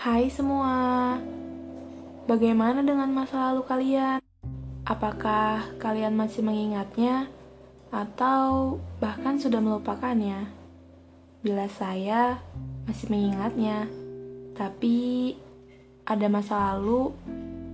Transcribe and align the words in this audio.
Hai 0.00 0.32
semua, 0.32 1.20
bagaimana 2.24 2.80
dengan 2.80 3.12
masa 3.12 3.52
lalu 3.52 3.68
kalian? 3.68 4.16
Apakah 4.88 5.76
kalian 5.76 6.16
masih 6.16 6.40
mengingatnya, 6.40 7.28
atau 7.92 8.80
bahkan 8.96 9.36
sudah 9.36 9.60
melupakannya? 9.60 10.48
Bila 11.44 11.68
saya 11.68 12.40
masih 12.88 13.12
mengingatnya, 13.12 13.92
tapi 14.56 15.36
ada 16.08 16.32
masa 16.32 16.72
lalu 16.72 17.12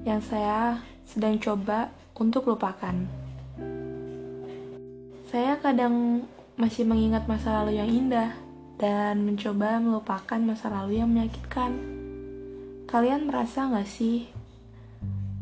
yang 0.03 0.19
saya 0.19 0.83
sedang 1.07 1.39
coba 1.39 1.95
untuk 2.19 2.51
lupakan. 2.51 3.07
Saya 5.31 5.63
kadang 5.63 6.27
masih 6.59 6.83
mengingat 6.83 7.31
masa 7.31 7.63
lalu 7.63 7.79
yang 7.79 7.87
indah 7.87 8.35
dan 8.83 9.23
mencoba 9.23 9.79
melupakan 9.79 10.43
masa 10.43 10.75
lalu 10.75 10.99
yang 10.99 11.07
menyakitkan. 11.07 11.96
Kalian 12.87 13.27
merasa 13.27 13.67
gak 13.67 13.91
sih 13.91 14.31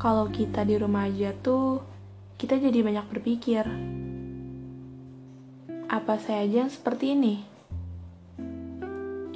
kalau 0.01 0.33
kita 0.33 0.65
di 0.65 0.81
rumah 0.81 1.05
aja 1.05 1.29
tuh 1.29 1.77
kita 2.41 2.57
jadi 2.57 2.81
banyak 2.81 3.05
berpikir. 3.05 3.69
Apa 5.85 6.17
saya 6.17 6.41
aja 6.41 6.65
yang 6.65 6.73
seperti 6.73 7.13
ini? 7.13 7.45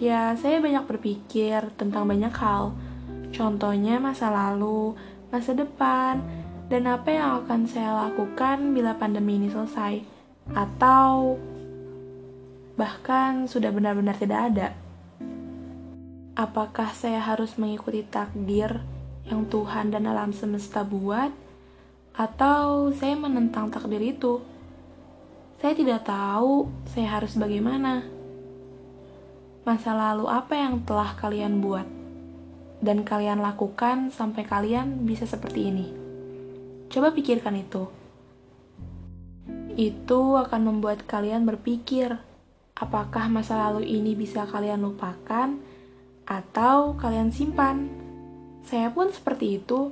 Ya, 0.02 0.34
saya 0.42 0.58
banyak 0.58 0.90
berpikir 0.90 1.70
tentang 1.78 2.10
banyak 2.10 2.34
hal. 2.34 2.74
Contohnya 3.30 4.02
masa 4.02 4.34
lalu, 4.34 4.98
masa 5.30 5.54
depan, 5.54 6.26
dan 6.66 6.90
apa 6.90 7.14
yang 7.14 7.46
akan 7.46 7.70
saya 7.70 8.10
lakukan 8.10 8.74
bila 8.74 8.98
pandemi 8.98 9.38
ini 9.38 9.54
selesai. 9.54 10.02
Atau 10.58 11.38
bahkan 12.74 13.46
sudah 13.46 13.70
benar-benar 13.70 14.18
tidak 14.18 14.40
ada. 14.50 14.89
Apakah 16.40 16.96
saya 16.96 17.20
harus 17.20 17.60
mengikuti 17.60 18.00
takdir 18.00 18.80
yang 19.28 19.44
Tuhan 19.52 19.92
dan 19.92 20.08
alam 20.08 20.32
semesta 20.32 20.88
buat, 20.88 21.36
atau 22.16 22.96
saya 22.96 23.20
menentang 23.20 23.68
takdir 23.68 24.00
itu. 24.00 24.40
Saya 25.60 25.76
tidak 25.76 26.08
tahu 26.08 26.72
saya 26.88 27.20
harus 27.20 27.36
bagaimana. 27.36 28.08
Masa 29.68 29.92
lalu 29.92 30.32
apa 30.32 30.56
yang 30.56 30.80
telah 30.88 31.12
kalian 31.20 31.60
buat 31.60 31.84
dan 32.80 33.04
kalian 33.04 33.44
lakukan 33.44 34.08
sampai 34.08 34.48
kalian 34.48 35.04
bisa 35.04 35.28
seperti 35.28 35.68
ini? 35.68 35.88
Coba 36.88 37.12
pikirkan 37.12 37.60
itu. 37.60 37.84
Itu 39.76 40.40
akan 40.40 40.62
membuat 40.72 41.04
kalian 41.04 41.44
berpikir, 41.44 42.16
apakah 42.80 43.28
masa 43.28 43.60
lalu 43.68 43.84
ini 43.84 44.16
bisa 44.16 44.48
kalian 44.48 44.88
lupakan 44.88 45.60
atau 46.30 46.94
kalian 46.94 47.34
simpan 47.34 47.90
saya 48.70 48.94
pun 48.94 49.10
seperti 49.10 49.58
itu. 49.58 49.90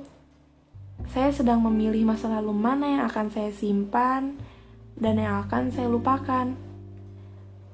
Saya 1.10 1.34
sedang 1.34 1.58
memilih 1.66 2.06
masa 2.06 2.30
lalu 2.30 2.54
mana 2.54 2.86
yang 2.86 3.02
akan 3.10 3.26
saya 3.26 3.50
simpan 3.50 4.38
dan 4.94 5.18
yang 5.18 5.42
akan 5.42 5.74
saya 5.74 5.90
lupakan. 5.90 6.54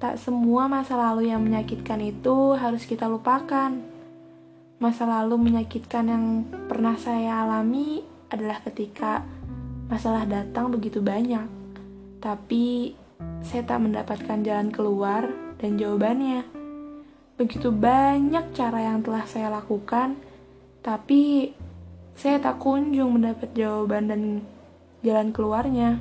Tak 0.01 0.17
semua 0.17 0.65
masa 0.65 0.97
lalu 0.97 1.29
yang 1.29 1.45
menyakitkan 1.45 2.01
itu 2.01 2.57
harus 2.57 2.89
kita 2.89 3.05
lupakan. 3.05 3.77
Masa 4.81 5.05
lalu 5.05 5.37
menyakitkan 5.37 6.05
yang 6.09 6.25
pernah 6.69 6.97
saya 6.97 7.45
alami 7.45 8.01
adalah 8.33 8.65
ketika 8.65 9.25
masalah 9.89 10.25
datang 10.25 10.73
begitu 10.73 11.05
banyak, 11.05 11.47
tapi 12.20 12.97
saya 13.45 13.65
tak 13.65 13.81
mendapatkan 13.85 14.41
jalan 14.41 14.69
keluar 14.73 15.29
dan 15.61 15.77
jawabannya. 15.77 16.64
Begitu 17.35 17.75
banyak 17.75 18.55
cara 18.55 18.79
yang 18.79 19.03
telah 19.03 19.27
saya 19.27 19.51
lakukan 19.51 20.14
tapi 20.85 21.48
saya 22.13 22.36
tak 22.39 22.61
kunjung 22.61 23.17
mendapat 23.17 23.51
jawaban 23.57 24.13
dan 24.13 24.23
jalan 25.01 25.33
keluarnya. 25.33 25.98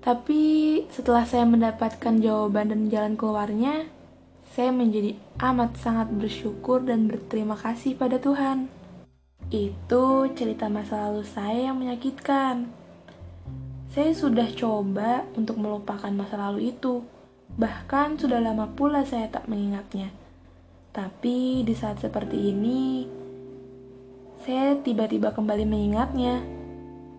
Tapi 0.00 0.42
setelah 0.88 1.28
saya 1.28 1.44
mendapatkan 1.44 2.16
jawaban 2.24 2.72
dan 2.72 2.88
jalan 2.88 3.14
keluarnya, 3.20 3.84
saya 4.56 4.72
menjadi 4.72 5.12
amat 5.44 5.76
sangat 5.76 6.08
bersyukur 6.08 6.80
dan 6.80 7.04
berterima 7.04 7.54
kasih 7.60 7.92
pada 7.94 8.16
Tuhan. 8.16 8.72
Itu 9.52 10.32
cerita 10.32 10.72
masa 10.72 11.08
lalu 11.08 11.28
saya 11.28 11.68
yang 11.68 11.76
menyakitkan. 11.76 12.72
Saya 13.92 14.12
sudah 14.16 14.48
coba 14.56 15.28
untuk 15.36 15.60
melupakan 15.60 16.08
masa 16.12 16.40
lalu 16.40 16.72
itu, 16.72 17.04
bahkan 17.56 18.18
sudah 18.18 18.42
lama 18.42 18.68
pula 18.74 19.06
saya 19.06 19.30
tak 19.30 19.48
mengingatnya. 19.48 20.12
Tapi 20.92 21.62
di 21.62 21.74
saat 21.78 22.02
seperti 22.02 22.50
ini, 22.50 23.06
saya 24.42 24.76
tiba-tiba 24.80 25.30
kembali 25.30 25.64
mengingatnya. 25.64 26.42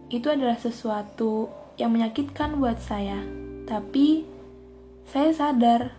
Itu 0.09 0.33
adalah 0.33 0.57
sesuatu 0.57 1.47
yang 1.79 1.95
menyakitkan 1.95 2.59
buat 2.59 2.81
saya. 2.81 3.23
Tapi 3.69 4.25
saya 5.07 5.31
sadar, 5.31 5.95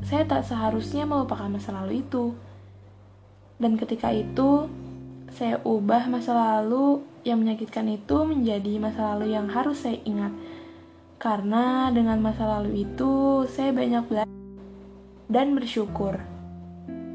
saya 0.00 0.24
tak 0.24 0.48
seharusnya 0.48 1.04
melupakan 1.04 1.48
masa 1.48 1.76
lalu 1.76 2.02
itu. 2.02 2.34
Dan 3.60 3.76
ketika 3.76 4.10
itu, 4.10 4.66
saya 5.30 5.60
ubah 5.62 6.08
masa 6.08 6.32
lalu 6.32 7.04
yang 7.22 7.38
menyakitkan 7.44 7.86
itu 7.92 8.24
menjadi 8.24 8.80
masa 8.80 9.14
lalu 9.14 9.36
yang 9.36 9.46
harus 9.52 9.84
saya 9.84 10.00
ingat. 10.02 10.32
Karena 11.20 11.92
dengan 11.92 12.16
masa 12.16 12.48
lalu 12.48 12.88
itu, 12.88 13.44
saya 13.44 13.76
banyak 13.76 14.08
belajar 14.08 14.40
dan 15.28 15.52
bersyukur. 15.52 16.16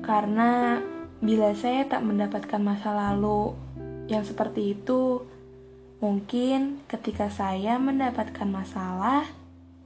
Karena 0.06 0.78
bila 1.18 1.50
saya 1.58 1.90
tak 1.90 2.06
mendapatkan 2.06 2.62
masa 2.62 2.94
lalu 2.94 3.58
yang 4.06 4.22
seperti 4.22 4.78
itu, 4.78 5.26
mungkin 6.06 6.86
ketika 6.86 7.34
saya 7.34 7.82
mendapatkan 7.82 8.46
masalah 8.46 9.26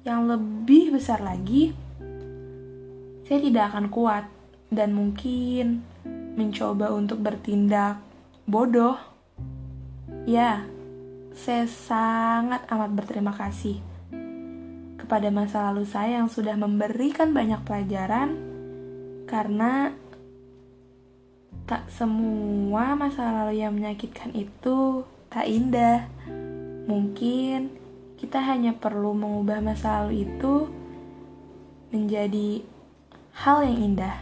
yang 0.04 0.28
lebih 0.28 1.00
besar 1.00 1.24
lagi, 1.24 1.72
saya 3.24 3.40
tidak 3.40 3.72
akan 3.72 3.88
kuat 3.88 4.28
dan 4.68 5.00
mungkin 5.00 5.88
mencoba 6.36 6.92
untuk 6.92 7.24
bertindak 7.24 8.04
bodoh. 8.44 9.00
Ya, 10.28 10.68
saya 11.32 11.64
sangat 11.72 12.68
amat 12.68 12.92
berterima 12.92 13.32
kasih 13.32 13.80
kepada 15.10 15.34
masa 15.34 15.74
lalu 15.74 15.90
saya 15.90 16.22
yang 16.22 16.30
sudah 16.30 16.54
memberikan 16.54 17.34
banyak 17.34 17.66
pelajaran 17.66 18.38
karena 19.26 19.90
Tak 21.70 21.86
semua 21.94 22.98
masa 22.98 23.30
lalu 23.30 23.62
yang 23.62 23.78
menyakitkan 23.78 24.34
itu 24.34 25.06
tak 25.30 25.46
indah. 25.46 26.10
Mungkin 26.90 27.70
kita 28.18 28.42
hanya 28.42 28.74
perlu 28.74 29.14
mengubah 29.14 29.62
masa 29.62 30.02
lalu 30.02 30.26
itu 30.26 30.66
menjadi 31.94 32.66
hal 33.46 33.70
yang 33.70 33.94
indah. 33.94 34.18